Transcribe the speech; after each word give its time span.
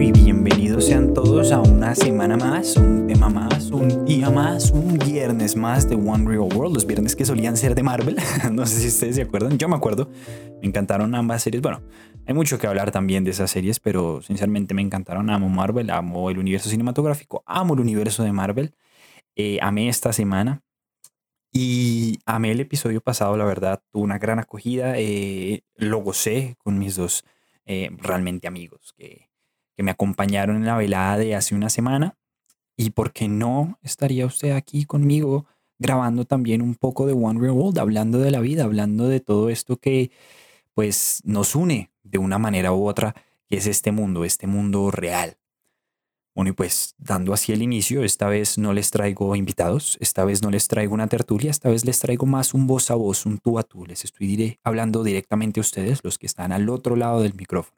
Y 0.00 0.12
bienvenidos 0.12 0.86
sean 0.86 1.12
todos 1.12 1.50
a 1.50 1.60
una 1.60 1.92
semana 1.92 2.36
más, 2.36 2.76
un 2.76 3.08
tema 3.08 3.28
más, 3.28 3.72
un 3.72 4.04
día 4.04 4.30
más, 4.30 4.70
un 4.70 4.96
viernes 4.96 5.56
más 5.56 5.88
de 5.88 5.96
One 5.96 6.24
Real 6.24 6.48
World. 6.54 6.74
Los 6.74 6.86
viernes 6.86 7.16
que 7.16 7.24
solían 7.24 7.56
ser 7.56 7.74
de 7.74 7.82
Marvel. 7.82 8.16
no 8.52 8.64
sé 8.64 8.78
si 8.78 8.86
ustedes 8.86 9.16
se 9.16 9.22
acuerdan. 9.22 9.58
Yo 9.58 9.68
me 9.68 9.74
acuerdo. 9.74 10.08
Me 10.62 10.68
encantaron 10.68 11.16
ambas 11.16 11.42
series. 11.42 11.60
Bueno, 11.62 11.82
hay 12.26 12.32
mucho 12.32 12.60
que 12.60 12.68
hablar 12.68 12.92
también 12.92 13.24
de 13.24 13.32
esas 13.32 13.50
series, 13.50 13.80
pero 13.80 14.22
sinceramente 14.22 14.72
me 14.72 14.82
encantaron. 14.82 15.30
Amo 15.30 15.48
Marvel, 15.48 15.90
amo 15.90 16.30
el 16.30 16.38
universo 16.38 16.70
cinematográfico, 16.70 17.42
amo 17.44 17.74
el 17.74 17.80
universo 17.80 18.22
de 18.22 18.30
Marvel. 18.30 18.76
Eh, 19.34 19.58
amé 19.62 19.88
esta 19.88 20.12
semana. 20.12 20.62
Y 21.52 22.20
amé 22.24 22.52
el 22.52 22.60
episodio 22.60 23.00
pasado, 23.00 23.36
la 23.36 23.44
verdad, 23.44 23.82
tuvo 23.90 24.04
una 24.04 24.18
gran 24.18 24.38
acogida. 24.38 24.94
Eh, 24.96 25.64
lo 25.74 25.98
gocé 25.98 26.54
con 26.58 26.78
mis 26.78 26.94
dos 26.94 27.24
eh, 27.66 27.90
realmente 28.00 28.46
amigos 28.46 28.94
que, 28.96 29.27
que 29.78 29.84
me 29.84 29.92
acompañaron 29.92 30.56
en 30.56 30.66
la 30.66 30.76
velada 30.76 31.16
de 31.18 31.36
hace 31.36 31.54
una 31.54 31.70
semana. 31.70 32.16
Y 32.76 32.90
por 32.90 33.12
qué 33.12 33.28
no 33.28 33.78
estaría 33.80 34.26
usted 34.26 34.50
aquí 34.50 34.84
conmigo 34.84 35.46
grabando 35.78 36.24
también 36.24 36.62
un 36.62 36.74
poco 36.74 37.06
de 37.06 37.12
One 37.12 37.38
Real 37.38 37.52
World, 37.52 37.78
hablando 37.78 38.18
de 38.18 38.32
la 38.32 38.40
vida, 38.40 38.64
hablando 38.64 39.06
de 39.06 39.20
todo 39.20 39.50
esto 39.50 39.76
que 39.76 40.10
pues 40.74 41.20
nos 41.22 41.54
une 41.54 41.92
de 42.02 42.18
una 42.18 42.38
manera 42.38 42.72
u 42.72 42.88
otra, 42.88 43.14
que 43.46 43.58
es 43.58 43.68
este 43.68 43.92
mundo, 43.92 44.24
este 44.24 44.48
mundo 44.48 44.90
real. 44.90 45.38
Bueno, 46.34 46.50
y 46.50 46.54
pues 46.54 46.96
dando 46.98 47.32
así 47.32 47.52
el 47.52 47.62
inicio, 47.62 48.02
esta 48.02 48.26
vez 48.28 48.58
no 48.58 48.72
les 48.72 48.90
traigo 48.90 49.36
invitados, 49.36 49.96
esta 50.00 50.24
vez 50.24 50.42
no 50.42 50.50
les 50.50 50.66
traigo 50.66 50.92
una 50.92 51.06
tertulia, 51.06 51.52
esta 51.52 51.68
vez 51.68 51.84
les 51.84 52.00
traigo 52.00 52.26
más 52.26 52.52
un 52.52 52.66
voz 52.66 52.90
a 52.90 52.96
voz, 52.96 53.26
un 53.26 53.38
tú 53.38 53.60
a 53.60 53.62
tú. 53.62 53.86
Les 53.86 54.04
estoy 54.04 54.58
hablando 54.64 55.04
directamente 55.04 55.60
a 55.60 55.62
ustedes, 55.62 56.00
los 56.02 56.18
que 56.18 56.26
están 56.26 56.50
al 56.50 56.68
otro 56.68 56.96
lado 56.96 57.22
del 57.22 57.34
micrófono, 57.34 57.77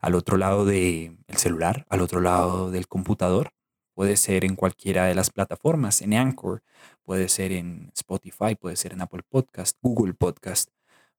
al 0.00 0.14
otro 0.14 0.36
lado 0.36 0.64
del 0.64 1.18
celular, 1.36 1.86
al 1.88 2.00
otro 2.00 2.20
lado 2.20 2.70
del 2.70 2.88
computador. 2.88 3.50
Puede 3.94 4.16
ser 4.16 4.44
en 4.44 4.54
cualquiera 4.54 5.06
de 5.06 5.14
las 5.14 5.30
plataformas, 5.30 6.02
en 6.02 6.14
Anchor, 6.14 6.62
puede 7.02 7.28
ser 7.28 7.52
en 7.52 7.90
Spotify, 7.96 8.54
puede 8.54 8.76
ser 8.76 8.92
en 8.92 9.00
Apple 9.00 9.22
Podcast, 9.28 9.76
Google 9.82 10.14
Podcast, 10.14 10.70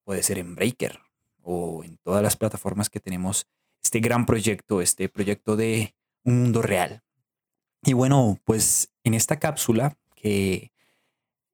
puede 0.03 0.23
ser 0.23 0.37
en 0.37 0.55
Breaker 0.55 0.99
o 1.41 1.83
en 1.83 1.97
todas 1.97 2.23
las 2.23 2.37
plataformas 2.37 2.89
que 2.89 2.99
tenemos 2.99 3.47
este 3.83 3.99
gran 3.99 4.25
proyecto, 4.25 4.81
este 4.81 5.09
proyecto 5.09 5.55
de 5.55 5.95
un 6.23 6.41
mundo 6.41 6.61
real. 6.61 7.03
Y 7.83 7.93
bueno, 7.93 8.39
pues 8.45 8.93
en 9.03 9.13
esta 9.13 9.39
cápsula 9.39 9.97
que 10.15 10.71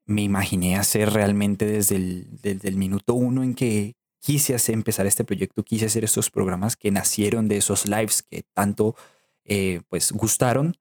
me 0.05 0.21
imaginé 0.21 0.75
hacer 0.75 1.11
realmente 1.11 1.65
desde 1.65 1.95
el, 1.95 2.75
minuto 2.77 3.13
uno 3.13 3.43
en 3.43 3.55
que 3.55 3.95
quise 4.25 4.55
hacer, 4.55 4.73
empezar 4.73 5.05
este 5.05 5.23
proyecto, 5.23 5.61
quise 5.61 5.85
hacer 5.85 6.03
estos 6.03 6.31
programas 6.31 6.75
que 6.75 6.89
nacieron 6.89 7.47
de 7.47 7.57
esos 7.57 7.85
lives 7.85 8.23
que 8.23 8.41
tanto 8.55 8.95
eh, 9.43 9.81
pues 9.87 10.11
gustaron 10.11 10.75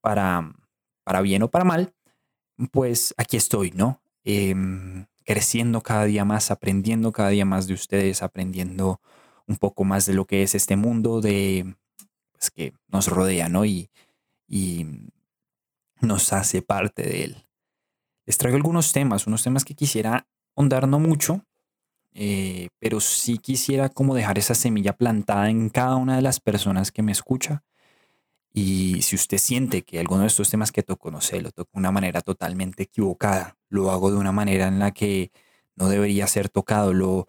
para, 0.00 0.50
para 1.04 1.20
bien 1.20 1.42
o 1.42 1.50
para 1.50 1.66
mal, 1.66 1.92
pues 2.72 3.12
aquí 3.18 3.36
estoy, 3.36 3.70
¿no? 3.72 4.00
Em, 4.24 5.04
creciendo 5.26 5.82
cada 5.82 6.06
día 6.06 6.24
más, 6.24 6.50
aprendiendo 6.50 7.12
cada 7.12 7.28
día 7.28 7.44
más 7.44 7.66
de 7.66 7.74
ustedes, 7.74 8.22
aprendiendo 8.22 9.02
un 9.46 9.58
poco 9.58 9.84
más 9.84 10.06
de 10.06 10.14
lo 10.14 10.24
que 10.24 10.42
es 10.42 10.54
este 10.54 10.76
mundo, 10.76 11.20
de 11.20 11.76
pues, 12.32 12.50
que 12.50 12.72
nos 12.88 13.08
rodea, 13.08 13.50
¿no? 13.50 13.66
Y, 13.66 13.90
y 14.48 14.86
nos 16.00 16.32
hace 16.32 16.62
parte 16.62 17.02
de 17.02 17.24
él. 17.24 17.46
Les 18.24 18.38
traigo 18.38 18.56
algunos 18.56 18.92
temas, 18.92 19.26
unos 19.26 19.42
temas 19.42 19.66
que 19.66 19.74
quisiera 19.74 20.26
ahondar 20.56 20.88
no 20.88 20.98
mucho, 20.98 21.44
eh, 22.18 22.68
pero 22.78 23.00
sí 23.00 23.36
quisiera 23.36 23.90
como 23.90 24.14
dejar 24.14 24.38
esa 24.38 24.54
semilla 24.54 24.94
plantada 24.94 25.50
en 25.50 25.68
cada 25.68 25.96
una 25.96 26.16
de 26.16 26.22
las 26.22 26.40
personas 26.40 26.90
que 26.90 27.02
me 27.02 27.12
escucha. 27.12 27.62
Y 28.54 29.02
si 29.02 29.16
usted 29.16 29.36
siente 29.36 29.82
que 29.82 30.00
alguno 30.00 30.22
de 30.22 30.28
estos 30.28 30.48
temas 30.48 30.72
que 30.72 30.82
toco, 30.82 31.10
no 31.10 31.20
sé, 31.20 31.42
lo 31.42 31.50
toco 31.52 31.72
de 31.74 31.80
una 31.80 31.92
manera 31.92 32.22
totalmente 32.22 32.84
equivocada, 32.84 33.58
lo 33.68 33.90
hago 33.90 34.10
de 34.10 34.16
una 34.16 34.32
manera 34.32 34.68
en 34.68 34.78
la 34.78 34.92
que 34.92 35.30
no 35.74 35.90
debería 35.90 36.26
ser 36.26 36.48
tocado, 36.48 36.94
lo, 36.94 37.28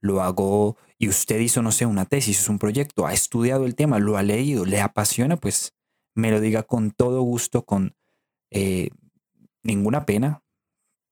lo 0.00 0.22
hago 0.22 0.76
y 0.98 1.08
usted 1.08 1.40
hizo, 1.40 1.62
no 1.62 1.72
sé, 1.72 1.86
una 1.86 2.04
tesis, 2.04 2.38
es 2.40 2.48
un 2.48 2.60
proyecto, 2.60 3.06
ha 3.06 3.12
estudiado 3.12 3.66
el 3.66 3.74
tema, 3.74 3.98
lo 3.98 4.16
ha 4.16 4.22
leído, 4.22 4.64
le 4.64 4.80
apasiona, 4.80 5.36
pues 5.36 5.74
me 6.14 6.30
lo 6.30 6.40
diga 6.40 6.62
con 6.62 6.92
todo 6.92 7.22
gusto, 7.22 7.64
con 7.64 7.96
eh, 8.50 8.90
ninguna 9.64 10.06
pena, 10.06 10.42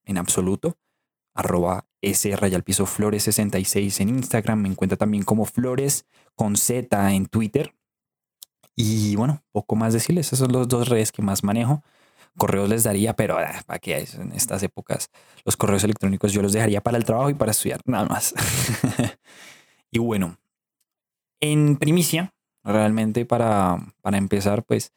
en 0.04 0.18
absoluto. 0.18 0.78
Arroba 1.36 1.86
S 2.00 2.34
Rayal 2.36 2.62
Piso 2.64 2.86
Flores 2.86 3.24
66 3.24 4.00
en 4.00 4.08
Instagram, 4.10 4.62
me 4.62 4.68
encuentra 4.68 4.96
también 4.96 5.24
como 5.24 5.44
Flores 5.44 6.06
con 6.34 6.56
Z 6.56 7.12
en 7.12 7.26
Twitter. 7.26 7.74
Y 8.74 9.16
bueno, 9.16 9.42
poco 9.52 9.76
más 9.76 9.92
decirles, 9.92 10.26
esas 10.26 10.40
son 10.40 10.52
las 10.52 10.68
dos 10.68 10.88
redes 10.88 11.12
que 11.12 11.22
más 11.22 11.44
manejo 11.44 11.82
correos 12.36 12.68
les 12.68 12.84
daría, 12.84 13.14
pero 13.14 13.38
ah, 13.38 13.62
para 13.66 13.78
que 13.78 13.96
en 13.96 14.32
estas 14.32 14.62
épocas 14.62 15.10
los 15.44 15.56
correos 15.56 15.84
electrónicos 15.84 16.32
yo 16.32 16.42
los 16.42 16.52
dejaría 16.52 16.80
para 16.80 16.98
el 16.98 17.04
trabajo 17.04 17.30
y 17.30 17.34
para 17.34 17.50
estudiar, 17.50 17.80
nada 17.86 18.06
más. 18.06 18.34
y 19.90 19.98
bueno, 19.98 20.38
en 21.40 21.76
primicia, 21.76 22.34
realmente 22.62 23.24
para, 23.24 23.78
para 24.02 24.18
empezar, 24.18 24.64
pues 24.64 24.92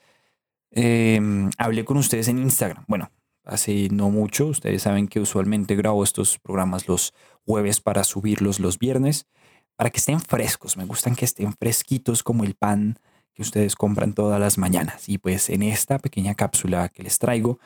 em, 0.72 1.50
hablé 1.58 1.86
con 1.86 1.98
ustedes 1.98 2.28
en 2.28 2.40
Instagram. 2.40 2.84
Bueno, 2.88 3.12
hace 3.44 3.90
no 3.92 4.10
mucho, 4.10 4.48
ustedes 4.48 4.84
saben 4.84 5.08
que 5.08 5.20
usualmente 5.20 5.76
grabo 5.76 6.04
estos 6.04 6.40
programas 6.40 6.88
los 6.88 7.14
jueves 7.46 7.82
para 7.82 8.04
subirlos 8.04 8.60
los 8.60 8.80
viernes, 8.80 9.28
para 9.76 9.90
que 9.90 10.00
estén 10.00 10.20
frescos. 10.20 10.78
Me 10.78 10.86
gustan 10.86 11.16
que 11.16 11.26
estén 11.26 11.54
fresquitos 11.54 12.24
como 12.24 12.44
el 12.44 12.56
pan 12.56 13.00
ustedes 13.40 13.76
compran 13.76 14.14
todas 14.14 14.40
las 14.40 14.58
mañanas. 14.58 15.10
Y 15.10 15.18
pues 15.18 15.50
en 15.50 15.64
esta 15.64 16.00
pequeña 16.00 16.36
cápsula 16.36 16.90
que 16.90 17.04
les 17.04 17.18
traigo, 17.20 17.60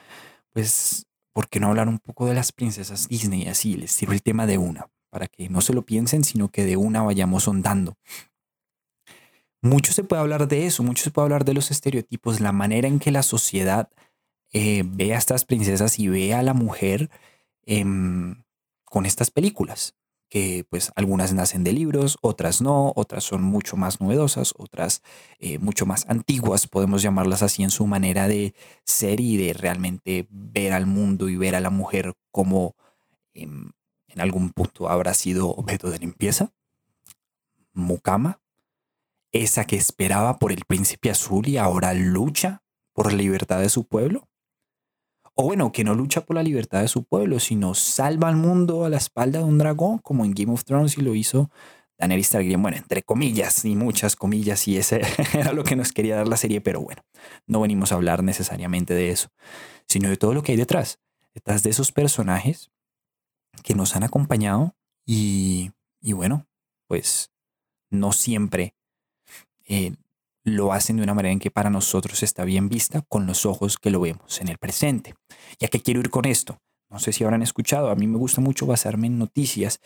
pues, 0.52 1.06
¿por 1.34 1.50
qué 1.50 1.60
no 1.60 1.68
hablar 1.68 1.88
un 1.88 2.00
poco 2.00 2.26
de 2.26 2.36
las 2.36 2.52
princesas 2.52 3.08
Disney? 3.08 3.48
Así 3.48 3.76
les 3.76 3.92
sirve 3.92 4.16
el 4.16 4.24
tema 4.24 4.46
de 4.46 4.58
una, 4.58 4.88
para 5.10 5.28
que 5.28 5.50
no 5.50 5.62
se 5.62 5.74
lo 5.74 5.84
piensen, 5.84 6.24
sino 6.24 6.50
que 6.50 6.66
de 6.66 6.78
una 6.78 7.02
vayamos 7.02 7.48
ondando. 7.48 7.98
Mucho 9.62 9.94
se 9.94 10.04
puede 10.04 10.22
hablar 10.22 10.48
de 10.48 10.66
eso, 10.66 10.84
mucho 10.84 11.04
se 11.04 11.12
puede 11.12 11.26
hablar 11.26 11.46
de 11.46 11.54
los 11.54 11.72
estereotipos, 11.72 12.42
la 12.42 12.52
manera 12.52 12.88
en 12.88 13.00
que 13.00 13.12
la 13.12 13.24
sociedad 13.24 13.90
eh, 14.54 14.84
ve 14.86 15.16
a 15.16 15.18
estas 15.18 15.46
princesas 15.46 16.00
y 16.00 16.08
ve 16.08 16.34
a 16.34 16.44
la 16.44 16.54
mujer 16.54 17.10
em, 17.66 18.44
con 18.86 19.06
estas 19.06 19.32
películas 19.32 19.96
que 20.30 20.66
pues 20.68 20.92
algunas 20.96 21.32
nacen 21.34 21.64
de 21.64 21.74
libros, 21.74 22.18
otras 22.22 22.60
no, 22.62 22.92
otras 22.96 23.24
son 23.24 23.44
mucho 23.44 23.78
más 23.78 24.02
novedosas, 24.02 24.56
otras 24.58 25.04
eh, 25.38 25.60
mucho 25.60 25.86
más 25.86 26.10
antiguas, 26.10 26.68
podemos 26.68 27.04
llamarlas 27.04 27.44
así 27.44 27.62
en 27.62 27.70
su 27.70 27.86
manera 27.86 28.28
de 28.28 28.56
ser 28.84 29.20
y 29.20 29.38
de 29.38 29.54
realmente 29.54 30.28
ver 30.32 30.74
al 30.74 30.88
mundo 30.88 31.30
y 31.30 31.36
ver 31.36 31.56
a 31.56 31.60
la 31.60 31.70
mujer 31.70 32.16
como 32.32 32.76
em, 33.36 33.74
en 34.08 34.22
algún 34.22 34.52
punto 34.52 34.90
habrá 34.90 35.14
sido 35.14 35.50
objeto 35.50 35.92
de 35.92 36.00
limpieza. 36.00 36.52
Mukama, 37.74 38.42
esa 39.32 39.66
que 39.66 39.76
esperaba 39.76 40.40
por 40.40 40.52
el 40.52 40.64
príncipe 40.68 41.12
azul 41.12 41.48
y 41.48 41.58
ahora 41.58 41.94
lucha 41.94 42.64
por 42.94 43.12
la 43.12 43.18
libertad 43.18 43.60
de 43.60 43.70
su 43.70 43.86
pueblo 43.86 44.30
o 45.36 45.44
bueno, 45.44 45.72
que 45.72 45.84
no 45.84 45.96
lucha 45.96 46.22
por 46.26 46.36
la 46.36 46.44
libertad 46.44 46.82
de 46.82 46.88
su 46.88 47.04
pueblo, 47.04 47.40
sino 47.40 47.74
salva 47.74 48.28
al 48.30 48.36
mundo 48.36 48.86
a 48.86 48.90
la 48.90 48.98
espalda 48.98 49.40
de 49.40 49.46
un 49.46 49.58
dragón, 49.58 50.00
como 50.00 50.26
en 50.26 50.34
Game 50.34 50.54
of 50.54 50.64
Thrones 50.64 50.98
y 50.98 51.02
lo 51.02 51.16
hizo 51.16 51.50
Daenerys 51.98 52.30
Targaryen, 52.30 52.62
bueno, 52.62 52.78
entre 52.78 53.04
comillas 53.04 53.66
y 53.66 53.76
muchas 53.76 54.16
comillas, 54.16 54.68
y 54.68 54.78
ese 54.78 55.02
era 55.34 55.54
lo 55.54 55.64
que 55.64 55.76
nos 55.76 55.92
quería 55.92 56.18
dar 56.18 56.28
la 56.28 56.38
serie, 56.38 56.62
pero 56.62 56.82
bueno, 56.82 57.04
no 57.48 57.62
venimos 57.62 57.92
a 57.92 57.96
hablar 57.96 58.24
necesariamente 58.24 58.94
de 58.94 59.10
eso, 59.10 59.30
sino 59.88 60.10
de 60.10 60.18
todo 60.18 60.34
lo 60.34 60.44
que 60.44 60.52
hay 60.52 60.58
detrás, 60.58 61.00
detrás 61.34 61.64
de 61.64 61.70
esos 61.70 61.92
personajes 61.92 62.72
que 63.64 63.76
nos 63.76 63.96
han 63.96 64.04
acompañado 64.04 64.76
y, 65.06 65.72
y 66.02 66.14
bueno, 66.14 66.48
pues 66.88 67.32
no 67.90 68.12
siempre 68.12 68.76
eh, 69.68 69.96
lo 70.44 70.74
hacen 70.74 70.98
de 70.98 71.04
una 71.04 71.14
manera 71.14 71.32
en 71.32 71.40
que 71.40 71.52
para 71.52 71.70
nosotros 71.70 72.22
está 72.22 72.44
bien 72.44 72.70
vista 72.70 73.02
con 73.02 73.26
los 73.26 73.46
ojos 73.46 73.78
que 73.78 73.92
lo 73.92 74.02
vemos 74.02 74.42
en 74.42 74.50
el 74.50 74.58
presente. 74.58 75.16
¿Y 75.60 75.66
a 75.66 75.70
qué 75.70 75.82
quiero 75.82 76.02
ir 76.02 76.10
con 76.10 76.26
esto? 76.26 76.60
No 76.90 77.00
sé 77.00 77.14
si 77.14 77.24
habrán 77.24 77.42
escuchado, 77.42 77.90
a 77.90 77.96
mí 77.96 78.08
me 78.08 78.18
gusta 78.18 78.42
mucho 78.42 78.66
basarme 78.66 79.08
en 79.08 79.18
noticias, 79.18 79.80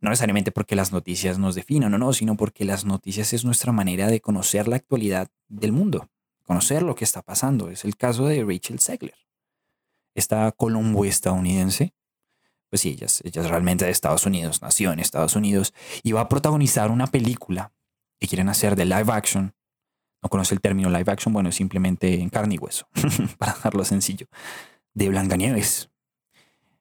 no 0.00 0.10
necesariamente 0.10 0.52
porque 0.52 0.76
las 0.76 0.92
noticias 0.92 1.38
nos 1.38 1.54
definan 1.54 1.92
o 1.94 1.98
no, 1.98 2.12
sino 2.12 2.36
porque 2.36 2.64
las 2.64 2.84
noticias 2.84 3.32
es 3.32 3.44
nuestra 3.44 3.72
manera 3.72 4.06
de 4.06 4.20
conocer 4.20 4.68
la 4.68 4.76
actualidad 4.76 5.28
del 5.48 5.72
mundo, 5.72 6.08
conocer 6.44 6.82
lo 6.82 6.94
que 6.94 7.04
está 7.04 7.22
pasando. 7.22 7.70
Es 7.70 7.84
el 7.84 7.96
caso 7.96 8.26
de 8.26 8.44
Rachel 8.44 8.78
Segler, 8.78 9.16
esta 10.14 10.52
colombo 10.52 11.04
estadounidense. 11.04 11.94
Pues 12.68 12.82
sí, 12.82 12.90
ella 12.90 13.06
ella 13.24 13.42
es 13.42 13.50
realmente 13.50 13.84
de 13.84 13.90
Estados 13.90 14.24
Unidos, 14.24 14.62
nació 14.62 14.92
en 14.92 15.00
Estados 15.00 15.34
Unidos 15.34 15.74
y 16.04 16.12
va 16.12 16.20
a 16.20 16.28
protagonizar 16.28 16.90
una 16.90 17.08
película 17.08 17.72
que 18.20 18.28
quieren 18.28 18.48
hacer 18.48 18.76
de 18.76 18.84
live 18.84 19.12
action 19.12 19.52
no 20.22 20.28
conoce 20.28 20.54
el 20.54 20.60
término 20.60 20.90
live 20.90 21.10
action, 21.10 21.32
bueno, 21.32 21.50
simplemente 21.52 22.20
en 22.20 22.28
carne 22.28 22.56
y 22.56 22.58
hueso, 22.58 22.88
para 23.38 23.54
dejarlo 23.54 23.84
sencillo, 23.84 24.26
de 24.94 25.08
Blancanieves. 25.08 25.90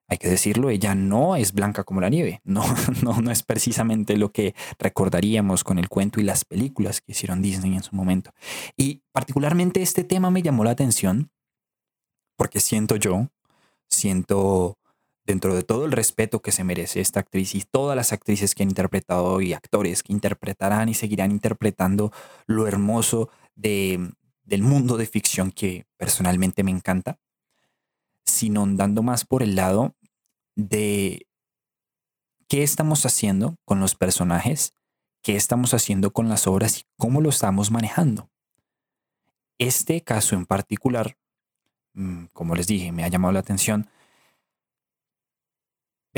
hay 0.08 0.18
que 0.18 0.28
decirlo, 0.28 0.70
ella 0.70 0.96
no 0.96 1.36
es 1.36 1.54
blanca 1.54 1.84
como 1.84 2.02
la 2.02 2.10
nieve. 2.10 2.42
No, 2.46 2.64
no, 3.04 3.22
no 3.22 3.32
es 3.32 3.44
precisamente 3.44 4.18
lo 4.18 4.32
que 4.32 4.56
recordaríamos 4.80 5.64
con 5.64 5.78
el 5.78 5.88
cuento 5.88 6.20
y 6.20 6.24
las 6.24 6.46
películas 6.46 7.02
que 7.02 7.12
hicieron 7.12 7.42
Disney 7.42 7.76
en 7.76 7.84
su 7.84 7.96
momento. 7.96 8.32
Y 8.76 9.04
particularmente 9.12 9.82
este 9.82 10.04
tema 10.04 10.32
me 10.32 10.42
llamó 10.42 10.64
la 10.64 10.72
atención 10.72 11.32
porque 12.36 12.60
siento 12.60 12.96
yo, 12.96 13.28
siento 13.88 14.78
dentro 15.30 15.54
de 15.54 15.62
todo 15.62 15.86
el 15.86 15.92
respeto 15.92 16.42
que 16.42 16.52
se 16.52 16.64
merece 16.64 17.02
esta 17.02 17.20
actriz 17.20 17.54
y 17.54 17.62
todas 17.62 17.96
las 17.96 18.14
actrices 18.14 18.56
que 18.56 18.64
han 18.64 18.70
interpretado 18.70 19.42
y 19.42 19.54
actores 19.54 20.02
que 20.02 20.12
interpretarán 20.12 20.90
y 20.90 20.96
seguirán 20.96 21.30
interpretando 21.30 22.12
lo 22.48 22.66
hermoso 22.66 23.30
de, 23.56 24.12
del 24.42 24.64
mundo 24.64 24.98
de 24.98 25.06
ficción 25.06 25.52
que 25.52 25.86
personalmente 25.98 26.64
me 26.64 26.72
encanta, 26.72 27.20
sino 28.26 28.64
andando 28.64 29.04
más 29.04 29.24
por 29.24 29.44
el 29.44 29.56
lado 29.56 29.96
de 30.56 31.28
qué 32.48 32.64
estamos 32.64 33.06
haciendo 33.06 33.56
con 33.66 33.80
los 33.80 33.94
personajes, 33.94 34.74
qué 35.22 35.36
estamos 35.36 35.76
haciendo 35.76 36.12
con 36.12 36.28
las 36.28 36.48
obras 36.48 36.80
y 36.80 36.84
cómo 36.98 37.22
lo 37.22 37.30
estamos 37.30 37.70
manejando. 37.70 38.32
Este 39.60 40.02
caso 40.02 40.36
en 40.36 40.48
particular, 40.48 41.18
mm, 41.94 42.26
como 42.34 42.56
les 42.56 42.66
dije, 42.66 42.92
me 42.92 43.04
ha 43.04 43.10
llamado 43.10 43.34
la 43.34 43.42
atención, 43.42 43.88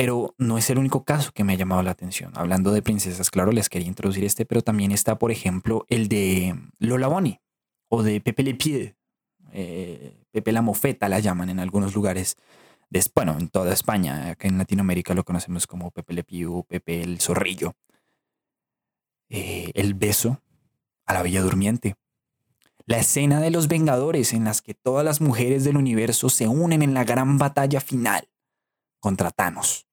pero 0.02 0.34
no 0.36 0.58
es 0.58 0.68
el 0.68 0.78
único 0.78 1.04
caso 1.04 1.30
que 1.30 1.44
me 1.44 1.52
ha 1.52 1.56
llamado 1.56 1.80
la 1.84 1.92
atención. 1.92 2.32
Hablando 2.34 2.72
de 2.72 2.82
princesas, 2.82 3.30
claro, 3.30 3.52
les 3.52 3.68
quería 3.68 3.86
introducir 3.86 4.24
este, 4.24 4.44
pero 4.44 4.60
también 4.60 4.90
está, 4.90 5.16
por 5.16 5.30
ejemplo, 5.30 5.86
el 5.88 6.08
de 6.08 6.56
Lola 6.80 7.06
Bonnie 7.06 7.40
o 7.86 8.02
de 8.02 8.20
Pepe 8.20 8.42
Le 8.42 8.56
Pied, 8.56 8.94
eh, 9.52 10.24
Pepe 10.32 10.50
la 10.50 10.60
Mofeta 10.60 11.08
la 11.08 11.20
llaman 11.20 11.50
en 11.50 11.60
algunos 11.60 11.94
lugares 11.94 12.36
bueno, 13.14 13.36
en 13.38 13.46
toda 13.46 13.72
España, 13.72 14.30
acá 14.30 14.48
en 14.48 14.58
Latinoamérica 14.58 15.14
lo 15.14 15.22
conocemos 15.22 15.68
como 15.68 15.92
Pepe 15.92 16.14
Le 16.14 16.24
Pew, 16.24 16.64
Pepe 16.64 17.04
el 17.04 17.20
Zorrillo. 17.20 17.76
Eh, 19.28 19.70
el 19.74 19.94
beso 19.94 20.42
a 21.06 21.14
la 21.14 21.22
Bella 21.22 21.42
Durmiente. 21.42 21.94
La 22.86 22.98
escena 22.98 23.40
de 23.40 23.52
los 23.52 23.68
Vengadores 23.68 24.32
en 24.32 24.42
las 24.42 24.62
que 24.62 24.74
todas 24.74 25.04
las 25.04 25.20
mujeres 25.20 25.62
del 25.62 25.76
universo 25.76 26.28
se 26.28 26.48
unen 26.48 26.82
en 26.82 26.92
la 26.92 27.04
gran 27.04 27.38
batalla 27.38 27.80
final 27.80 28.28
contra 28.98 29.30
Thanos. 29.30 29.86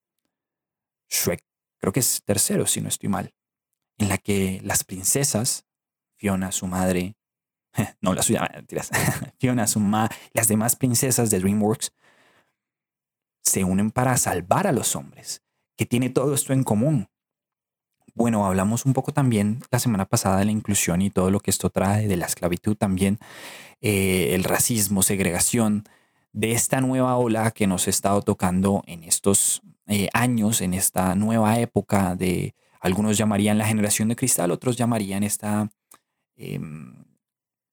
Shrek, 1.10 1.44
creo 1.80 1.94
que 1.94 2.00
es 2.00 2.24
tercero 2.24 2.66
si 2.68 2.82
no 2.82 2.90
estoy 2.90 3.10
mal. 3.10 3.34
En 3.98 4.10
la 4.10 4.18
que 4.18 4.62
las 4.64 4.84
princesas, 4.84 5.66
Fiona, 6.18 6.52
su 6.52 6.68
madre, 6.68 7.16
no 8.02 8.14
la 8.14 8.22
suya, 8.22 8.50
mentiras, 8.54 8.90
Fiona, 9.40 9.68
su 9.68 9.80
madre, 9.80 10.16
las 10.34 10.48
demás 10.48 10.76
princesas 10.76 11.30
de 11.30 11.40
DreamWorks 11.40 11.92
se 13.44 13.64
unen 13.64 13.92
para 13.92 14.16
salvar 14.18 14.68
a 14.68 14.72
los 14.72 14.96
hombres, 14.96 15.42
que 15.76 15.86
tiene 15.86 16.10
todo 16.10 16.34
esto 16.34 16.54
en 16.54 16.64
común. 16.64 17.10
Bueno, 18.14 18.46
hablamos 18.46 18.86
un 18.86 18.94
poco 18.94 19.14
también 19.14 19.62
la 19.72 19.80
semana 19.80 20.06
pasada 20.06 20.40
de 20.40 20.46
la 20.46 20.52
inclusión 20.52 21.02
y 21.02 21.10
todo 21.10 21.32
lo 21.32 21.40
que 21.40 21.52
esto 21.52 21.70
trae, 21.70 22.08
de 22.08 22.18
la 22.18 22.26
esclavitud 22.26 22.76
también, 22.76 23.18
eh, 23.82 24.32
el 24.34 24.44
racismo, 24.44 25.04
segregación, 25.04 25.86
de 26.32 26.52
esta 26.52 26.82
nueva 26.82 27.18
ola 27.18 27.52
que 27.52 27.68
nos 27.68 27.88
ha 27.88 27.90
estado 27.90 28.22
tocando 28.22 28.84
en 28.88 29.04
estos 29.04 29.62
eh, 29.88 30.10
años, 30.14 30.62
en 30.62 30.74
esta 30.74 31.16
nueva 31.16 31.60
época 31.60 32.16
de, 32.16 32.54
algunos 32.80 33.18
llamarían 33.18 33.58
la 33.58 33.66
generación 33.66 34.10
de 34.10 34.16
cristal, 34.16 34.52
otros 34.52 34.78
llamarían 34.78 35.24
esta 35.24 35.70
em, 36.36 37.06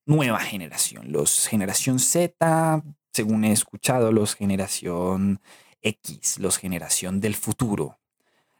nueva 0.04 0.40
generación, 0.40 1.12
los 1.12 1.46
generación 1.46 1.98
Z, 1.98 2.82
según 3.12 3.44
he 3.44 3.52
escuchado, 3.52 4.12
los 4.12 4.34
generación 4.34 5.40
X, 5.82 6.38
los 6.38 6.58
generación 6.58 7.20
del 7.20 7.34
futuro, 7.34 7.98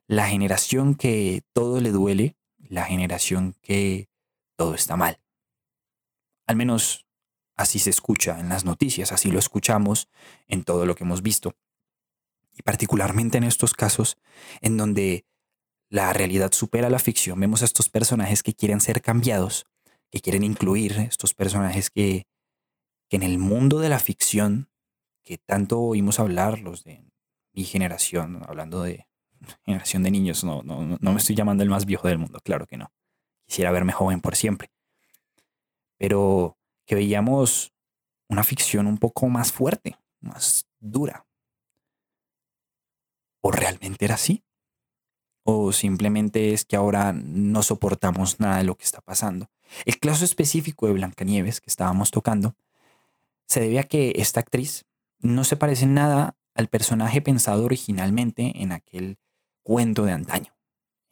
la 0.07 0.29
generación 0.29 0.95
que 0.95 1.43
todo 1.53 1.81
le 1.81 1.91
duele, 1.91 2.37
la 2.59 2.85
generación 2.85 3.55
que 3.61 4.09
todo 4.57 4.75
está 4.75 4.97
mal. 4.97 5.19
Al 6.47 6.57
menos 6.57 7.06
así 7.57 7.79
se 7.79 7.91
escucha 7.91 8.39
en 8.39 8.49
las 8.49 8.65
noticias, 8.65 9.13
así 9.13 9.31
lo 9.31 9.39
escuchamos 9.39 10.09
en 10.47 10.65
todo 10.65 10.87
lo 10.87 10.95
que 10.95 11.05
hemos 11.05 11.23
visto. 11.23 11.57
Y 12.53 12.63
particularmente 12.63 13.39
en 13.39 13.45
estos 13.45 13.75
casos 13.75 14.17
en 14.61 14.77
donde 14.77 15.27
la 15.89 16.13
realidad 16.13 16.53
supera 16.53 16.91
la 16.91 16.99
ficción, 16.99 17.39
vemos 17.39 17.63
a 17.63 17.67
estos 17.67 17.89
personajes 17.89 18.43
que 18.43 18.55
quieren 18.55 18.81
ser 18.81 19.03
cambiados, 19.03 19.67
que 20.11 20.21
quieren 20.21 20.43
incluir 20.43 20.99
estos 20.99 21.35
personajes 21.35 21.91
que 21.91 22.27
que 23.09 23.17
en 23.17 23.23
el 23.23 23.39
mundo 23.39 23.79
de 23.79 23.89
la 23.89 23.99
ficción, 23.99 24.69
que 25.23 25.39
tanto 25.39 25.81
oímos 25.81 26.19
hablar, 26.21 26.61
los 26.61 26.85
de 26.85 27.05
mi 27.53 27.65
generación, 27.65 28.43
hablando 28.47 28.83
de 28.83 29.07
generación 29.65 30.03
de 30.03 30.11
niños, 30.11 30.45
no, 30.45 30.63
no, 30.63 30.99
no 31.01 31.13
me 31.13 31.19
estoy 31.19 31.37
llamando 31.37 31.63
el 31.63 31.71
más 31.71 31.87
viejo 31.87 32.09
del 32.09 32.19
mundo, 32.19 32.41
claro 32.43 32.67
que 32.67 32.77
no. 32.77 32.93
Quisiera 33.47 33.71
verme 33.71 33.93
joven 33.93 34.21
por 34.21 34.35
siempre. 34.35 34.71
Pero 35.99 36.56
que 36.87 36.95
veíamos 36.95 37.73
una 38.29 38.45
ficción 38.45 38.87
un 38.87 38.99
poco 38.99 39.29
más 39.29 39.53
fuerte, 39.53 39.99
más 40.21 40.67
dura. 40.81 41.27
¿O 43.43 43.51
realmente 43.51 44.05
era 44.05 44.15
así? 44.15 44.45
¿O 45.45 45.73
simplemente 45.73 46.53
es 46.53 46.65
que 46.65 46.77
ahora 46.77 47.13
no 47.13 47.63
soportamos 47.63 48.41
nada 48.41 48.59
de 48.59 48.65
lo 48.65 48.77
que 48.77 48.85
está 48.85 49.01
pasando? 49.01 49.51
El 49.85 49.99
caso 49.99 50.25
específico 50.25 50.87
de 50.87 50.95
Blancanieves 50.95 51.61
que 51.61 51.71
estábamos 51.71 52.11
tocando 52.11 52.57
se 53.47 53.61
debe 53.61 53.79
a 53.79 53.85
que 53.85 54.15
esta 54.17 54.41
actriz 54.41 54.87
no 55.21 55.45
se 55.45 55.57
parece 55.57 55.87
nada 55.87 56.37
al 56.55 56.69
personaje 56.69 57.21
pensado 57.21 57.65
originalmente 57.65 58.63
en 58.63 58.73
aquel 58.73 59.19
cuento 59.63 60.05
de 60.05 60.13
antaño, 60.13 60.57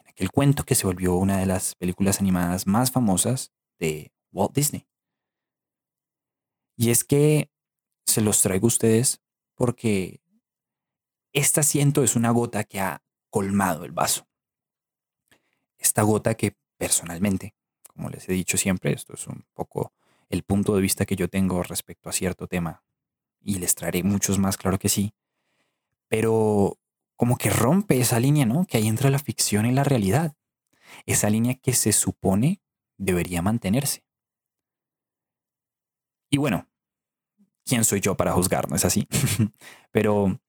en 0.01 0.09
aquel 0.09 0.31
cuento 0.31 0.65
que 0.65 0.75
se 0.75 0.87
volvió 0.87 1.15
una 1.15 1.39
de 1.39 1.47
las 1.47 1.75
películas 1.77 2.21
animadas 2.21 2.67
más 2.67 2.91
famosas 2.91 3.53
de 3.79 4.13
Walt 4.33 4.55
Disney. 4.55 4.87
Y 6.77 6.91
es 6.91 7.05
que 7.05 7.51
se 8.05 8.21
los 8.21 8.41
traigo 8.43 8.67
a 8.67 8.69
ustedes 8.69 9.21
porque 9.55 10.21
este 11.33 11.61
asiento 11.61 12.03
es 12.03 12.17
una 12.17 12.31
gota 12.31 12.65
que 12.65 12.81
ha 12.81 13.03
colmado 13.31 13.85
el 13.85 13.93
vaso. 13.93 14.27
Esta 15.79 16.03
gota 16.03 16.35
que 16.35 16.57
personalmente, 16.77 17.55
como 17.89 18.09
les 18.09 18.29
he 18.29 18.33
dicho 18.33 18.57
siempre, 18.57 18.93
esto 18.93 19.15
es 19.15 19.27
un 19.27 19.45
poco 19.53 19.93
el 20.29 20.43
punto 20.43 20.75
de 20.75 20.83
vista 20.83 21.07
que 21.07 21.17
yo 21.17 21.29
tengo 21.29 21.63
respecto 21.63 22.09
a 22.09 22.13
cierto 22.13 22.47
tema. 22.47 22.83
Y 23.41 23.59
les 23.59 23.75
traeré 23.75 24.03
muchos 24.03 24.39
más, 24.39 24.57
claro 24.57 24.79
que 24.79 24.89
sí. 24.89 25.13
Pero 26.09 26.79
como 27.17 27.37
que 27.37 27.51
rompe 27.51 28.01
esa 28.01 28.19
línea, 28.19 28.47
¿no? 28.47 28.67
Que 28.67 28.79
hay 28.79 28.89
entre 28.89 29.11
la 29.11 29.19
ficción 29.19 29.67
y 29.67 29.73
la 29.73 29.85
realidad. 29.85 30.35
Esa 31.07 31.31
línea 31.31 31.55
que 31.55 31.73
se 31.73 31.93
supone 31.93 32.61
debería 32.97 33.43
mantenerse. 33.43 34.05
Y 36.31 36.39
bueno, 36.39 36.69
¿quién 37.65 37.85
soy 37.85 38.01
yo 38.01 38.17
para 38.17 38.33
juzgar? 38.33 38.69
No 38.69 38.77
es 38.77 38.85
así. 38.85 39.09
pero, 39.93 40.41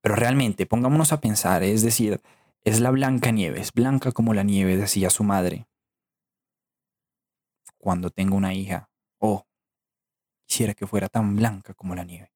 pero 0.00 0.16
realmente, 0.16 0.66
pongámonos 0.66 1.12
a 1.12 1.20
pensar, 1.20 1.62
es 1.62 1.82
decir, 1.82 2.20
es 2.62 2.80
la 2.80 2.90
blanca 2.90 3.30
nieve, 3.30 3.60
es 3.60 3.72
blanca 3.72 4.12
como 4.12 4.34
la 4.34 4.42
nieve, 4.42 4.76
decía 4.76 5.10
su 5.10 5.24
madre 5.24 5.66
cuando 7.84 8.08
tengo 8.08 8.34
una 8.34 8.54
hija. 8.54 8.88
Oh, 9.18 9.46
quisiera 10.46 10.72
que 10.72 10.86
fuera 10.86 11.10
tan 11.10 11.36
blanca 11.36 11.74
como 11.74 11.94
la 11.94 12.02
nieve. 12.02 12.32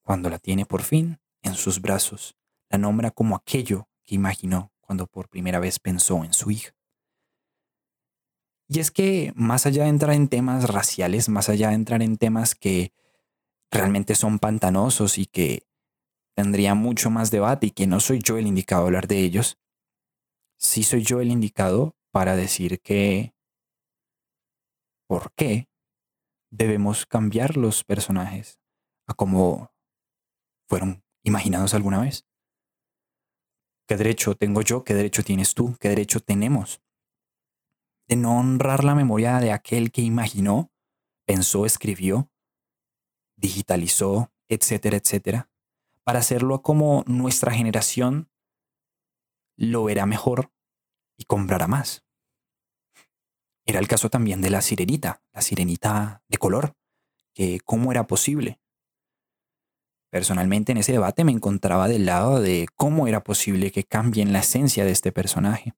Cuando 0.00 0.30
la 0.30 0.38
tiene 0.38 0.64
por 0.64 0.80
fin 0.80 1.20
en 1.42 1.54
sus 1.54 1.82
brazos, 1.82 2.38
la 2.70 2.78
nombra 2.78 3.10
como 3.10 3.36
aquello 3.36 3.86
que 4.06 4.14
imaginó 4.14 4.72
cuando 4.80 5.06
por 5.06 5.28
primera 5.28 5.58
vez 5.58 5.78
pensó 5.78 6.24
en 6.24 6.32
su 6.32 6.50
hija. 6.50 6.74
Y 8.68 8.80
es 8.80 8.90
que 8.90 9.32
más 9.34 9.64
allá 9.64 9.84
de 9.84 9.88
entrar 9.88 10.14
en 10.14 10.28
temas 10.28 10.68
raciales, 10.68 11.28
más 11.30 11.48
allá 11.48 11.68
de 11.68 11.74
entrar 11.74 12.02
en 12.02 12.18
temas 12.18 12.54
que 12.54 12.92
realmente 13.70 14.14
son 14.14 14.38
pantanosos 14.38 15.18
y 15.18 15.26
que 15.26 15.66
tendría 16.36 16.74
mucho 16.74 17.10
más 17.10 17.30
debate 17.30 17.68
y 17.68 17.70
que 17.70 17.86
no 17.86 18.00
soy 18.00 18.20
yo 18.22 18.36
el 18.36 18.46
indicado 18.46 18.82
a 18.82 18.86
hablar 18.86 19.08
de 19.08 19.20
ellos, 19.20 19.58
sí 20.58 20.82
soy 20.82 21.02
yo 21.02 21.20
el 21.20 21.30
indicado 21.30 21.96
para 22.12 22.36
decir 22.36 22.80
que 22.80 23.34
por 25.08 25.32
qué 25.34 25.68
debemos 26.50 27.06
cambiar 27.06 27.56
los 27.56 27.84
personajes 27.84 28.58
a 29.06 29.14
como 29.14 29.72
fueron 30.68 31.02
imaginados 31.24 31.74
alguna 31.74 32.00
vez. 32.00 32.26
¿Qué 33.88 33.96
derecho 33.96 34.34
tengo 34.34 34.60
yo? 34.60 34.84
¿Qué 34.84 34.94
derecho 34.94 35.22
tienes 35.24 35.54
tú? 35.54 35.74
¿Qué 35.80 35.88
derecho 35.88 36.20
tenemos? 36.20 36.82
De 38.08 38.16
no 38.16 38.38
honrar 38.38 38.84
la 38.84 38.94
memoria 38.94 39.38
de 39.38 39.52
aquel 39.52 39.92
que 39.92 40.02
imaginó, 40.02 40.72
pensó, 41.26 41.66
escribió, 41.66 42.30
digitalizó, 43.36 44.32
etcétera, 44.48 44.96
etcétera, 44.96 45.50
para 46.02 46.20
hacerlo 46.20 46.62
como 46.62 47.04
nuestra 47.06 47.52
generación 47.52 48.30
lo 49.56 49.84
verá 49.84 50.06
mejor 50.06 50.52
y 51.18 51.24
comprará 51.24 51.66
más. 51.66 52.04
Era 53.66 53.80
el 53.80 53.88
caso 53.88 54.08
también 54.08 54.40
de 54.40 54.48
la 54.48 54.62
sirenita, 54.62 55.22
la 55.32 55.42
sirenita 55.42 56.22
de 56.28 56.38
color, 56.38 56.74
que 57.34 57.60
cómo 57.60 57.92
era 57.92 58.06
posible. 58.06 58.58
Personalmente 60.10 60.72
en 60.72 60.78
ese 60.78 60.92
debate 60.92 61.24
me 61.24 61.32
encontraba 61.32 61.88
del 61.88 62.06
lado 62.06 62.40
de 62.40 62.66
cómo 62.76 63.06
era 63.06 63.22
posible 63.22 63.70
que 63.70 63.84
cambien 63.84 64.32
la 64.32 64.38
esencia 64.38 64.86
de 64.86 64.92
este 64.92 65.12
personaje. 65.12 65.74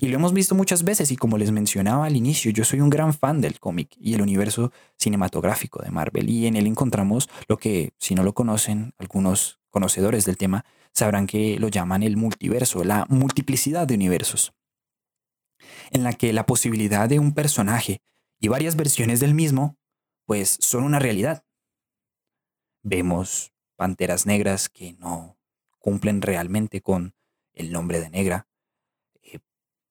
Y 0.00 0.08
lo 0.08 0.16
hemos 0.16 0.34
visto 0.34 0.54
muchas 0.54 0.84
veces 0.84 1.10
y 1.10 1.16
como 1.16 1.38
les 1.38 1.50
mencionaba 1.50 2.04
al 2.04 2.16
inicio, 2.16 2.50
yo 2.50 2.64
soy 2.64 2.80
un 2.80 2.90
gran 2.90 3.14
fan 3.14 3.40
del 3.40 3.58
cómic 3.58 3.96
y 3.98 4.14
el 4.14 4.22
universo 4.22 4.70
cinematográfico 4.98 5.82
de 5.82 5.90
Marvel 5.90 6.28
y 6.28 6.46
en 6.46 6.56
él 6.56 6.66
encontramos 6.66 7.28
lo 7.48 7.56
que, 7.56 7.94
si 7.98 8.14
no 8.14 8.22
lo 8.22 8.34
conocen, 8.34 8.92
algunos 8.98 9.60
conocedores 9.70 10.26
del 10.26 10.36
tema 10.36 10.64
sabrán 10.92 11.26
que 11.26 11.58
lo 11.58 11.68
llaman 11.68 12.02
el 12.02 12.16
multiverso, 12.16 12.84
la 12.84 13.06
multiplicidad 13.08 13.86
de 13.86 13.94
universos, 13.94 14.52
en 15.90 16.02
la 16.02 16.12
que 16.12 16.32
la 16.32 16.44
posibilidad 16.44 17.08
de 17.08 17.18
un 17.18 17.32
personaje 17.32 18.02
y 18.40 18.48
varias 18.48 18.76
versiones 18.76 19.20
del 19.20 19.34
mismo, 19.34 19.76
pues 20.26 20.58
son 20.60 20.84
una 20.84 20.98
realidad. 20.98 21.44
Vemos 22.82 23.52
panteras 23.76 24.26
negras 24.26 24.68
que 24.68 24.92
no 24.94 25.38
cumplen 25.78 26.20
realmente 26.20 26.80
con 26.80 27.14
el 27.52 27.72
nombre 27.72 28.00
de 28.00 28.10
negra, 28.10 28.47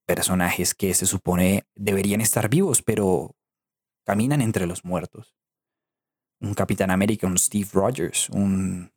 personajes 0.07 0.73
que 0.73 0.93
se 0.93 1.05
supone 1.05 1.67
deberían 1.75 2.21
estar 2.21 2.49
vivos, 2.49 2.81
pero 2.81 3.35
caminan 4.05 4.41
entre 4.41 4.65
los 4.65 4.85
muertos. 4.85 5.35
Un 6.39 6.53
Capitán 6.53 6.91
América, 6.91 7.27
un 7.27 7.37
Steve 7.37 7.67
Rogers, 7.73 8.29
un 8.29 8.93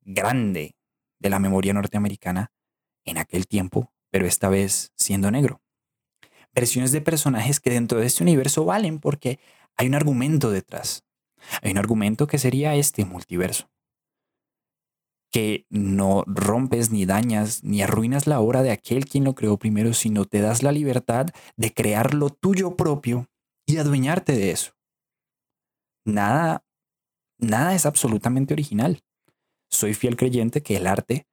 grande 0.00 0.76
de 1.20 1.30
la 1.30 1.38
memoria 1.38 1.72
norteamericana 1.72 2.52
en 3.04 3.18
aquel 3.18 3.46
tiempo, 3.46 3.92
pero 4.10 4.26
esta 4.26 4.48
vez 4.48 4.92
siendo 4.96 5.30
negro. 5.30 5.62
Versiones 6.52 6.90
de 6.90 7.00
personajes 7.00 7.60
que 7.60 7.70
dentro 7.70 8.00
de 8.00 8.06
este 8.06 8.24
universo 8.24 8.64
valen 8.64 8.98
porque 8.98 9.38
hay 9.76 9.86
un 9.86 9.94
argumento 9.94 10.50
detrás. 10.50 11.04
Hay 11.62 11.70
un 11.70 11.78
argumento 11.78 12.26
que 12.26 12.38
sería 12.38 12.74
este 12.74 13.04
multiverso 13.04 13.68
que 15.36 15.66
no 15.68 16.24
rompes 16.26 16.90
ni 16.90 17.04
dañas 17.04 17.62
ni 17.62 17.82
arruinas 17.82 18.26
la 18.26 18.40
obra 18.40 18.62
de 18.62 18.70
aquel 18.70 19.04
quien 19.04 19.24
lo 19.24 19.34
creó 19.34 19.58
primero, 19.58 19.92
sino 19.92 20.24
te 20.24 20.40
das 20.40 20.62
la 20.62 20.72
libertad 20.72 21.26
de 21.58 21.74
crear 21.74 22.14
lo 22.14 22.30
tuyo 22.30 22.74
propio 22.74 23.28
y 23.66 23.76
adueñarte 23.76 24.32
de 24.32 24.50
eso. 24.50 24.72
Nada, 26.06 26.64
nada 27.36 27.74
es 27.74 27.84
absolutamente 27.84 28.54
original. 28.54 29.04
Soy 29.68 29.92
fiel 29.92 30.16
creyente 30.16 30.62
que 30.62 30.78
el 30.78 30.86
arte, 30.86 31.26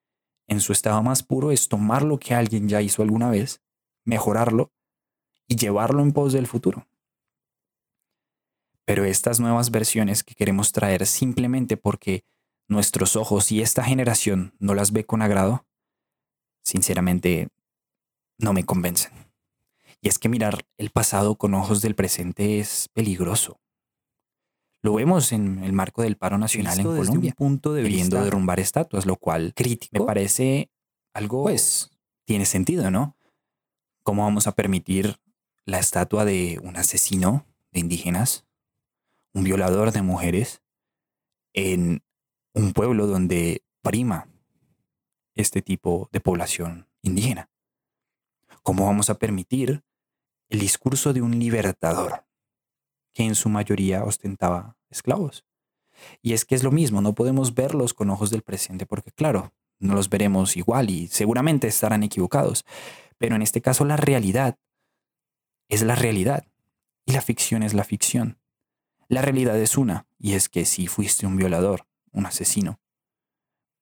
en 0.50 0.60
su 0.60 0.74
estado 0.74 1.02
más 1.02 1.24
puro, 1.24 1.54
es 1.54 1.70
tomar 1.70 2.04
lo 2.04 2.20
que 2.20 2.34
alguien 2.34 2.68
ya 2.68 2.82
hizo 2.82 3.04
alguna 3.04 3.30
vez, 3.30 3.62
mejorarlo 4.04 4.74
y 5.48 5.56
llevarlo 5.56 6.02
en 6.04 6.12
pos 6.12 6.34
del 6.34 6.48
futuro. 6.48 6.90
Pero 8.84 9.06
estas 9.06 9.40
nuevas 9.40 9.72
versiones 9.72 10.26
que 10.26 10.36
queremos 10.36 10.74
traer 10.74 11.06
simplemente 11.06 11.78
porque 11.78 12.26
nuestros 12.68 13.16
ojos 13.16 13.52
y 13.52 13.62
esta 13.62 13.84
generación 13.84 14.54
no 14.60 14.74
las 14.74 14.92
ve 14.92 15.06
con 15.06 15.22
agrado, 15.22 15.66
sinceramente 16.64 17.50
no 18.38 18.54
me 18.54 18.66
convencen. 18.66 19.12
Y 20.02 20.10
es 20.10 20.20
que 20.20 20.30
mirar 20.30 20.66
el 20.78 20.90
pasado 20.90 21.36
con 21.36 21.54
ojos 21.54 21.82
del 21.82 21.96
presente 21.96 22.60
es 22.60 22.90
peligroso. 22.94 23.60
Lo 24.82 24.96
vemos 24.96 25.32
en 25.32 25.64
el 25.64 25.72
marco 25.72 26.02
del 26.02 26.18
paro 26.18 26.38
nacional 26.38 26.78
en 26.78 26.86
Colombia, 26.86 27.32
un 27.32 27.48
punto 27.48 27.74
de 27.74 27.84
queriendo 27.84 28.22
derrumbar 28.22 28.60
estatuas, 28.60 29.06
lo 29.06 29.16
cual 29.16 29.54
crítico 29.56 30.00
me 30.00 30.06
parece 30.06 30.70
algo, 31.14 31.44
pues, 31.44 31.90
tiene 32.26 32.46
sentido, 32.46 32.92
¿no? 32.92 33.16
¿Cómo 34.04 34.24
vamos 34.24 34.46
a 34.48 34.56
permitir 34.56 35.22
la 35.66 35.80
estatua 35.80 36.26
de 36.26 36.60
un 36.62 36.76
asesino 36.76 37.46
de 37.72 37.80
indígenas, 37.80 38.46
un 39.34 39.46
violador 39.46 39.94
de 39.94 40.02
mujeres, 40.02 40.62
en 41.54 42.04
un 42.54 42.74
pueblo 42.74 43.08
donde 43.08 43.64
prima 43.82 44.28
este 45.36 45.62
tipo 45.62 46.10
de 46.12 46.20
población 46.20 46.88
indígena? 47.02 47.50
¿Cómo 48.62 48.86
vamos 48.86 49.10
a 49.10 49.16
permitir 49.16 49.84
el 50.50 50.60
discurso 50.60 51.14
de 51.14 51.22
un 51.22 51.38
libertador 51.40 52.26
que 53.14 53.24
en 53.24 53.36
su 53.36 53.50
mayoría 53.50 54.04
ostentaba 54.04 54.78
esclavos? 54.90 55.46
Y 56.22 56.34
es 56.34 56.46
que 56.46 56.56
es 56.56 56.64
lo 56.64 56.72
mismo, 56.72 57.02
no 57.02 57.14
podemos 57.14 57.54
verlos 57.54 57.94
con 57.94 58.10
ojos 58.10 58.30
del 58.30 58.42
presente 58.42 58.86
porque 58.86 59.12
claro, 59.12 59.54
no 59.80 59.96
los 59.96 60.10
veremos 60.10 60.56
igual 60.58 60.90
y 60.90 61.08
seguramente 61.08 61.68
estarán 61.68 62.04
equivocados. 62.04 62.66
Pero 63.18 63.36
en 63.36 63.42
este 63.42 63.62
caso 63.62 63.86
la 63.86 63.98
realidad 63.98 64.58
es 65.70 65.82
la 65.84 65.96
realidad 65.96 66.48
y 67.06 67.14
la 67.14 67.22
ficción 67.22 67.64
es 67.64 67.74
la 67.74 67.84
ficción. 67.84 68.40
La 69.08 69.22
realidad 69.22 69.60
es 69.60 69.78
una, 69.78 70.08
y 70.18 70.34
es 70.34 70.50
que 70.50 70.66
si 70.66 70.88
fuiste 70.88 71.28
un 71.28 71.36
violador, 71.36 71.86
un 72.14 72.26
asesino, 72.26 72.80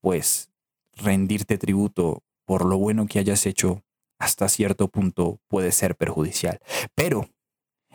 pues 0.01 0.51
rendirte 0.93 1.57
tributo 1.57 2.23
por 2.45 2.65
lo 2.65 2.77
bueno 2.77 3.07
que 3.07 3.19
hayas 3.19 3.45
hecho 3.45 3.83
hasta 4.19 4.49
cierto 4.49 4.87
punto 4.87 5.39
puede 5.47 5.71
ser 5.71 5.95
perjudicial. 5.95 6.59
Pero 6.95 7.29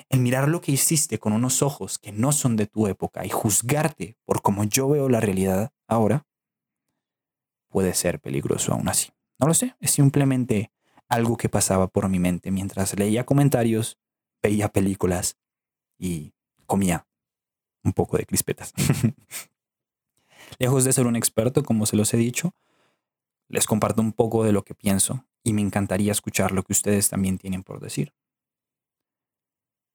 el 0.09 0.21
mirar 0.21 0.49
lo 0.49 0.61
que 0.61 0.73
hiciste 0.73 1.19
con 1.19 1.33
unos 1.33 1.63
ojos 1.63 1.99
que 1.99 2.13
no 2.13 2.33
son 2.33 2.57
de 2.57 2.67
tu 2.67 2.87
época 2.87 3.25
y 3.25 3.31
juzgarte 3.31 4.17
por 4.25 4.43
cómo 4.43 4.65
yo 4.65 4.89
veo 4.89 5.09
la 5.09 5.21
realidad 5.21 5.73
ahora, 5.87 6.27
puede 7.69 7.95
ser 7.95 8.21
peligroso 8.21 8.73
aún 8.73 8.89
así. 8.89 9.11
No 9.39 9.47
lo 9.47 9.55
sé, 9.55 9.77
es 9.81 9.91
simplemente 9.91 10.73
algo 11.09 11.37
que 11.37 11.49
pasaba 11.49 11.89
por 11.89 12.09
mi 12.09 12.19
mente 12.19 12.51
mientras 12.51 12.99
leía 12.99 13.25
comentarios, 13.25 13.99
veía 14.43 14.69
películas 14.69 15.37
y 15.99 16.33
comía 16.67 17.07
un 17.85 17.93
poco 17.93 18.17
de 18.17 18.27
crispetas. 18.27 18.73
Lejos 20.59 20.85
de 20.85 20.93
ser 20.93 21.07
un 21.07 21.17
experto, 21.17 21.63
como 21.63 21.87
se 21.87 21.97
los 21.97 22.13
he 22.15 22.17
dicho, 22.17 22.55
les 23.49 23.67
comparto 23.67 24.01
un 24.01 24.13
poco 24.13 24.45
de 24.45 24.53
lo 24.53 24.63
que 24.63 24.75
pienso 24.75 25.25
y 25.43 25.53
me 25.53 25.61
encantaría 25.61 26.13
escuchar 26.13 26.53
lo 26.53 26.63
que 26.63 26.73
ustedes 26.73 27.09
también 27.09 27.39
tienen 27.39 27.63
por 27.63 27.81
decir. 27.81 28.13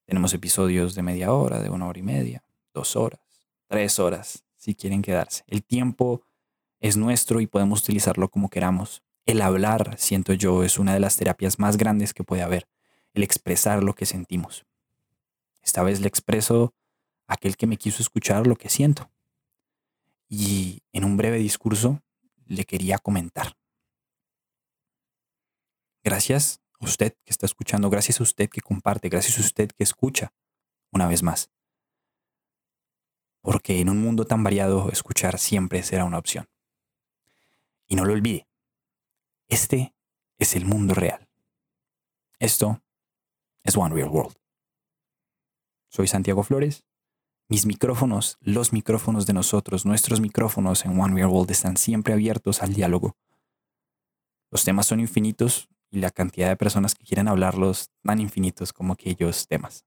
Tenemos 0.06 0.34
episodios 0.34 0.94
de 0.94 1.01
media 1.01 1.34
hora, 1.34 1.62
de 1.62 1.70
una 1.70 1.88
hora 1.88 2.00
y 2.00 2.03
media, 2.03 2.44
dos 2.74 2.96
horas, 2.96 3.22
tres 3.68 4.00
horas, 4.00 4.44
si 4.56 4.75
quieren 4.75 5.01
quedarse. 5.01 5.44
El 5.48 5.63
tiempo 5.63 6.22
es 6.80 6.96
nuestro 6.96 7.41
y 7.41 7.48
podemos 7.48 7.82
utilizarlo 7.82 8.30
como 8.30 8.50
queramos. 8.50 9.03
El 9.25 9.41
hablar, 9.41 9.96
siento 9.98 10.34
yo, 10.34 10.63
es 10.63 10.80
una 10.80 10.94
de 10.94 11.00
las 11.00 11.18
terapias 11.18 11.60
más 11.60 11.77
grandes 11.77 12.13
que 12.13 12.24
puede 12.24 12.41
haber, 12.44 12.68
el 13.13 13.24
expresar 13.24 13.84
lo 13.84 13.94
que 13.94 14.06
sentimos. 14.06 14.65
Esta 15.62 15.84
vez 15.84 16.01
le 16.01 16.08
expreso 16.08 16.74
a 17.27 17.34
aquel 17.34 17.58
que 17.58 17.68
me 17.68 17.77
quiso 17.77 18.01
escuchar 18.01 18.48
lo 18.48 18.56
que 18.56 18.70
siento 18.70 19.12
y 20.32 20.82
en 20.94 21.04
un 21.04 21.18
breve 21.18 21.38
discurso 21.40 22.02
le 22.46 22.64
quería 22.64 22.98
comentar. 22.98 23.58
Gracias 26.06 26.62
a 26.80 26.86
usted 26.86 27.18
que 27.26 27.32
está 27.32 27.46
escuchando, 27.46 27.90
gracias 27.90 28.22
a 28.22 28.24
usted 28.24 28.50
que 28.50 28.62
comparte, 28.62 29.10
gracias 29.10 29.38
a 29.38 29.42
usted 29.42 29.70
que 29.72 29.84
escucha 29.84 30.34
una 30.90 31.06
vez 31.06 31.22
más. 31.22 31.52
Porque 33.42 33.82
en 33.82 33.90
un 33.90 34.02
mundo 34.02 34.24
tan 34.24 34.42
variado, 34.42 34.90
escuchar 34.90 35.38
siempre 35.38 35.84
será 35.84 36.06
una 36.06 36.18
opción. 36.18 36.48
Y 37.88 37.98
no 37.98 38.06
lo 38.06 38.14
olvide, 38.14 38.48
este 39.50 39.94
es 40.38 40.56
el 40.56 40.64
mundo 40.66 40.94
real. 40.94 41.28
Esto 42.40 42.82
es 43.64 43.76
One 43.76 43.94
Real 43.94 44.10
World. 44.10 44.38
Soy 45.90 46.08
Santiago 46.08 46.42
Flores 46.44 46.86
mis 47.51 47.65
micrófonos, 47.65 48.38
los 48.39 48.72
micrófonos 48.72 49.25
de 49.25 49.34
nosotros, 49.34 49.86
nuestros 49.86 50.22
micrófonos 50.22 50.86
en 50.86 50.98
One 50.98 51.25
World 51.25 51.51
están 51.51 51.75
siempre 51.75 52.13
abiertos 52.13 52.63
al 52.63 52.74
diálogo. 52.74 53.17
Los 54.51 54.63
temas 54.63 54.86
son 54.86 55.01
infinitos 55.01 55.67
y 55.89 56.00
la 56.00 56.12
cantidad 56.12 56.48
de 56.48 56.55
personas 56.55 56.96
que 56.96 57.03
quieren 57.03 57.27
hablarlos 57.27 57.89
tan 58.03 58.22
infinitos 58.22 58.72
como 58.72 58.93
aquellos 58.93 59.48
temas. 59.50 59.84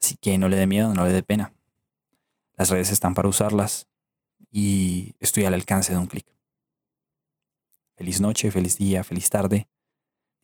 Así 0.00 0.16
que 0.20 0.38
no 0.38 0.48
le 0.48 0.54
dé 0.54 0.68
miedo, 0.68 0.94
no 0.94 1.04
le 1.04 1.12
dé 1.12 1.24
pena. 1.24 1.52
Las 2.56 2.70
redes 2.70 2.92
están 2.92 3.12
para 3.12 3.28
usarlas 3.28 3.88
y 4.52 5.16
estoy 5.18 5.46
al 5.46 5.54
alcance 5.54 5.92
de 5.92 5.98
un 5.98 6.06
clic. 6.06 6.32
Feliz 7.96 8.20
noche, 8.20 8.52
feliz 8.52 8.78
día, 8.78 9.02
feliz 9.02 9.28
tarde. 9.30 9.66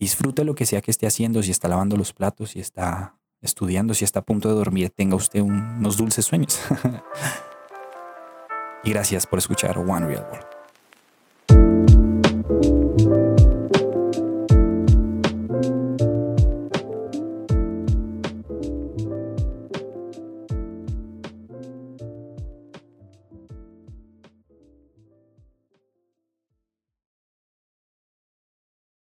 Disfrute 0.01 0.43
lo 0.43 0.57
que 0.57 0.67
sea 0.67 0.83
que 0.83 0.91
esté 0.91 1.07
haciendo, 1.07 1.45
si 1.45 1.53
está 1.53 1.69
lavando 1.69 1.97
los 1.97 2.13
platos, 2.13 2.51
si 2.51 2.59
está 2.59 3.21
estudiando, 3.45 3.95
si 3.95 4.05
está 4.05 4.21
a 4.21 4.25
punto 4.25 4.49
de 4.49 4.55
dormir, 4.55 4.91
tenga 4.91 5.17
usted 5.17 5.41
unos 5.41 5.97
dulces 5.97 6.25
sueños. 6.25 6.61
y 8.85 8.91
gracias 8.91 9.27
por 9.27 9.39
escuchar 9.39 9.79
One 9.79 10.07
Real 10.07 10.27
World. 10.31 10.54